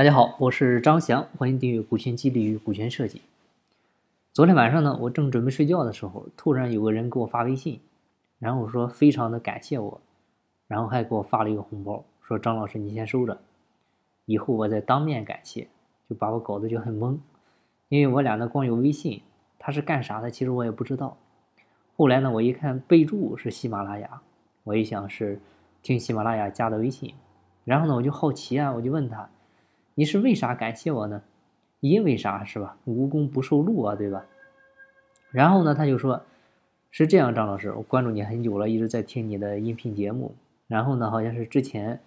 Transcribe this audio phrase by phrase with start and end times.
[0.00, 3.18] 大家好，我是张翔，欢迎订阅《股权激励与股权设计》。
[4.32, 7.78] 昨天晚上呢，我正准备睡觉的时候，突然有个人给我发微信，
[8.38, 10.00] 然后说非常的感谢我，
[10.66, 13.42] 然后还给我发了一个红包，说张老师你先收着，
[14.24, 15.68] 以后我再当面感谢，
[16.08, 17.18] 就把我搞得就很懵，
[17.90, 19.20] 因为我俩呢光有微信，
[19.58, 21.18] 他是干啥的，其实我也不知道。
[21.98, 24.22] 后来呢，我一看备注是喜马拉雅，
[24.64, 25.38] 我一想是
[25.82, 27.12] 听喜马拉雅加的微信，
[27.64, 29.28] 然后呢我就好奇啊，我就问他。
[30.00, 31.20] 你是为啥感谢我呢？
[31.80, 32.78] 因为啥是吧？
[32.86, 34.24] 无功不受禄啊，对吧？
[35.30, 36.22] 然后呢，他就说，
[36.90, 40.34] 是这样，张老师，我关注你很久了，一直在听你的音频节目。
[40.68, 42.00] 然后呢，好像是之前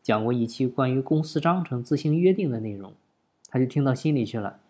[0.00, 2.92] 讲过一期关于公司章程自行约定的内容，
[3.48, 4.60] 他就听到心里去了。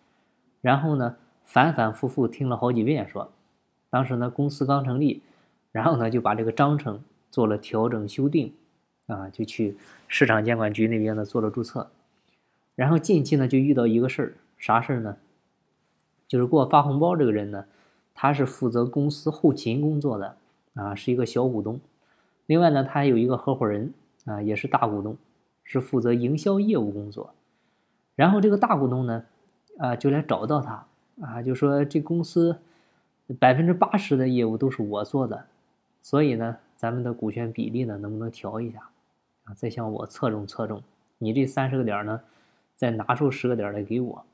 [0.63, 3.31] 然后呢，反反复复听了好几遍，说，
[3.91, 5.21] 当时呢公司刚成立，
[5.71, 8.55] 然后呢就把这个章程做了调整修订，
[9.07, 9.77] 啊，就去
[10.09, 11.91] 市场监管局那边呢做了注册。
[12.81, 15.19] 然后近期呢，就遇到一个事儿，啥事儿呢？
[16.27, 17.67] 就是给我发红包这个人呢，
[18.15, 20.35] 他是负责公司后勤工作的
[20.73, 21.79] 啊，是一个小股东。
[22.47, 23.93] 另外呢，他还有一个合伙人
[24.25, 25.15] 啊，也是大股东，
[25.63, 27.35] 是负责营销业务工作。
[28.17, 29.27] 然后这个大股东呢，
[29.77, 30.87] 啊，就来找到他
[31.21, 32.61] 啊，就说这公司
[33.39, 35.45] 百分之八十的业务都是我做的，
[36.01, 38.89] 所以呢，咱们的股权比例呢，能不能调一下
[39.45, 39.53] 啊？
[39.53, 40.83] 再向我侧重侧重，
[41.19, 42.19] 你这三十个点呢？
[42.81, 44.25] 再拿出十个点来给我，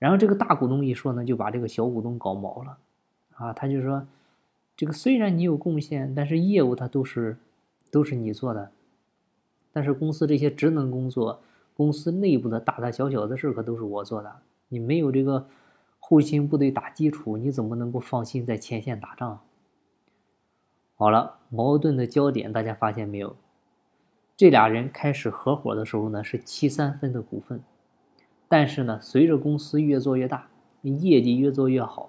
[0.00, 2.78] 然后这个大股东一说呢，就把这个小股东搞毛了，
[3.34, 4.04] 啊，他就说，
[4.76, 7.36] 这个虽然你有贡献，但是业务它都是
[7.88, 8.72] 都是你做的，
[9.70, 11.40] 但是公司这些职能工作，
[11.72, 15.46] 公司内部的大大小小的事可都是我做的，你没有这个
[16.00, 19.38] 后勤部队打基础，你怎么能够放心在前线打仗？
[20.96, 23.36] 好了，矛盾的焦点大家发现没有？
[24.40, 27.60] 这俩人开始合伙的时候呢，是七三分的股份，
[28.48, 30.48] 但是呢，随着公司越做越大，
[30.80, 32.08] 业绩越做越好，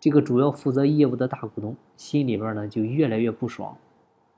[0.00, 3.76] 这个主要负责业务的大股东心里边呢就越来越不爽，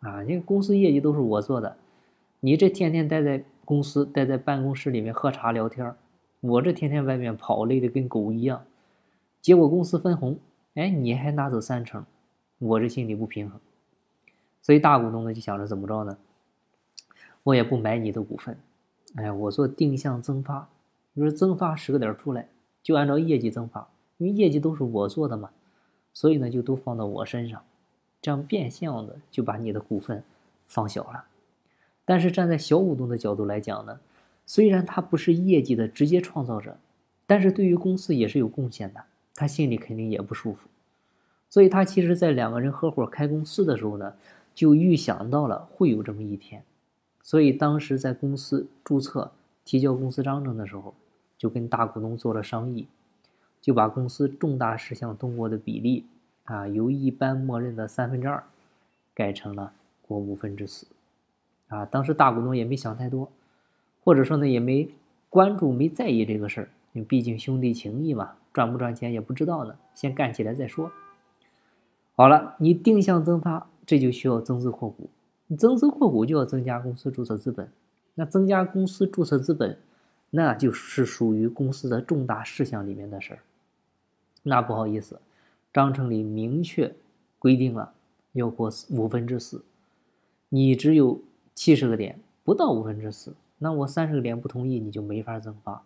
[0.00, 1.76] 啊，因为公司业绩都是我做的，
[2.40, 5.94] 你这天天待在公司，待在办公室里面喝茶聊天，
[6.40, 8.64] 我这天天外面跑累的跟狗一样，
[9.40, 10.36] 结果公司分红，
[10.74, 12.04] 哎，你还拿走三成，
[12.58, 13.60] 我这心里不平衡，
[14.60, 16.18] 所以大股东呢就想着怎么着呢？
[17.46, 18.58] 我也不买你的股份，
[19.14, 20.68] 哎，我做定向增发，
[21.12, 22.48] 你说增发十个点出来，
[22.82, 25.50] 就按照业绩增发，因为业绩都是我做的嘛，
[26.12, 27.62] 所以呢就都放到我身上，
[28.20, 30.24] 这样变相的就把你的股份
[30.66, 31.26] 放小了。
[32.04, 34.00] 但是站在小股东的角度来讲呢，
[34.44, 36.76] 虽然他不是业绩的直接创造者，
[37.28, 39.04] 但是对于公司也是有贡献的，
[39.36, 40.68] 他心里肯定也不舒服。
[41.48, 44.14] 所以他其实在两个人合伙开公司的时候呢，
[44.52, 46.64] 就预想到了会有这么一天。
[47.26, 49.32] 所以当时在公司注册、
[49.64, 50.94] 提交公司章程的时候，
[51.36, 52.86] 就跟大股东做了商议，
[53.60, 56.04] 就把公司重大事项通过的比例
[56.44, 58.44] 啊，由一般默认的三分之二，
[59.12, 59.72] 改成了
[60.06, 60.86] 过五分之四。
[61.66, 63.28] 啊，当时大股东也没想太多，
[64.04, 64.88] 或者说呢，也没
[65.28, 70.92] 关注、没在意这个事儿，因为毕竟兄弟情谊嘛，赚不赚钱也不知道呢，先干起来再说。
[72.14, 75.10] 好了，你定向增发，这就需要增资扩股。
[75.54, 77.70] 增资扩股就要增加公司注册资本，
[78.14, 79.78] 那增加公司注册资本，
[80.30, 83.40] 那就是属于公司的重大事项里面的事儿。
[84.42, 85.20] 那不好意思，
[85.72, 86.94] 章程里明确
[87.38, 87.92] 规定了
[88.32, 89.64] 要过五分之四，
[90.48, 91.20] 你只有
[91.54, 95.84] 七十个点，不到五分之四，那我三十个点不同意，你就没法增发。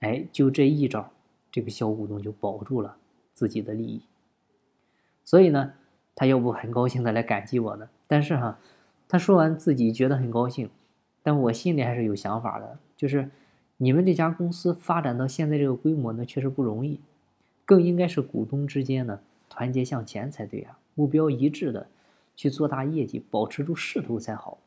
[0.00, 1.10] 哎，就这一招，
[1.52, 2.96] 这个小股东就保住了
[3.34, 4.02] 自己的利益。
[5.24, 5.74] 所以呢。
[6.20, 8.58] 他要不很高兴的来感激我呢，但是哈，
[9.06, 10.68] 他说完自己觉得很高兴，
[11.22, 13.30] 但我心里还是有想法的，就是
[13.76, 16.98] 你们这家公司发展到现在这个规模呢，确实不容易，
[17.64, 21.86] 更应该是股东之间呢团结向前才对啊，目标一致的
[22.34, 24.58] 去做大业绩，保持住势头才好。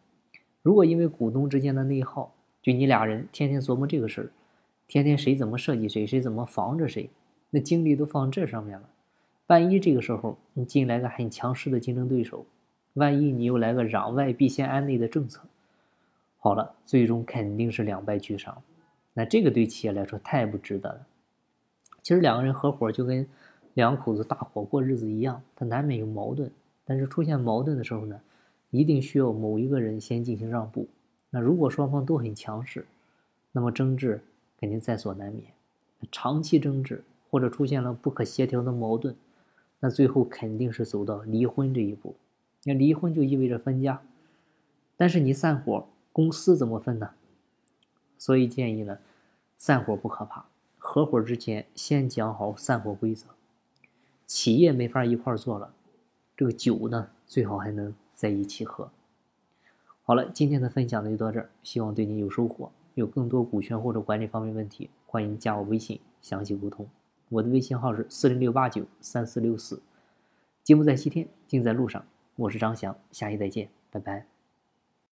[0.61, 4.29] 如果因为股东之间的内耗，就你俩人天天琢磨这个事儿，
[4.87, 7.09] 天天谁怎么设计谁，谁怎么防着谁，
[7.49, 8.87] 那精力都放这上面了。
[9.47, 12.45] 万一这个时候你进来个很强势的竞争对手，
[12.93, 15.41] 万一你又来个攘外必先安内的政策，
[16.37, 18.61] 好了，最终肯定是两败俱伤。
[19.13, 21.07] 那这个对企业来说太不值得了。
[22.01, 23.27] 其实两个人合伙就跟
[23.73, 26.51] 两口子大伙过日子一样，他难免有矛盾。
[26.83, 28.19] 但是出现矛盾的时候呢，
[28.71, 30.87] 一定需要某一个人先进行让步。
[31.29, 32.85] 那如果双方都很强势，
[33.53, 34.19] 那么争执
[34.59, 35.45] 肯定在所难免。
[36.11, 39.15] 长期争执或者出现了不可协调的矛盾。
[39.79, 42.15] 那最后肯定是走到离婚这一步，
[42.63, 44.01] 那离婚就意味着分家，
[44.95, 47.11] 但是你散伙，公司怎么分呢？
[48.17, 48.99] 所以建议呢，
[49.57, 50.45] 散伙不可怕，
[50.77, 53.27] 合伙之前先讲好散伙规则。
[54.27, 55.73] 企业没法一块做了，
[56.37, 58.91] 这个酒呢，最好还能在一起喝。
[60.03, 62.71] 好了，今天的分享呢就到这儿，希望对你有收获。
[62.93, 66.87] 有更多股权或者管理方面问题，欢迎加我微信详细沟通。
[67.29, 69.81] 我的微信号是四零六八九三四六四。
[70.63, 72.05] 节目在西天，尽在路上。
[72.41, 74.30] 我是张翔，下期再见，拜拜。